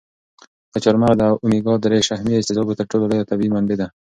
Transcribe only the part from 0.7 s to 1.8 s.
دا چهارمغز د اومیګا